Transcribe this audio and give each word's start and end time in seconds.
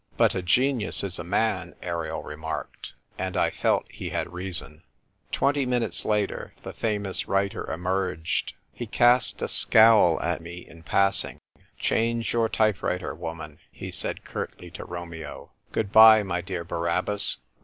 "But 0.17 0.33
a 0.33 0.41
genius 0.41 1.03
is 1.03 1.19
a 1.19 1.23
man," 1.23 1.75
Ariel 1.79 2.23
remarked. 2.23 2.93
And 3.19 3.37
I 3.37 3.51
felt 3.51 3.85
he 3.91 4.09
had 4.09 4.33
reason. 4.33 4.81
Twenty 5.31 5.63
minutes 5.63 6.05
later, 6.05 6.55
the 6.63 6.73
famous 6.73 7.27
writer 7.27 7.71
emerged. 7.71 8.53
He 8.73 8.87
cast 8.87 9.43
a 9.43 9.47
scowl 9.47 10.19
at 10.19 10.41
me 10.41 10.65
in 10.67 10.81
pass 10.81 11.23
ing." 11.23 11.37
Change 11.77 12.33
your 12.33 12.49
type 12.49 12.81
writer 12.81 13.13
woman!" 13.13 13.59
he 13.71 13.91
said 13.91 14.25
curtly 14.25 14.71
to 14.71 14.85
Romeo." 14.85 15.51
Good 15.71 15.91
bye, 15.91 16.23
my 16.23 16.41
dear 16.41 16.63
Barabbas. 16.63 17.37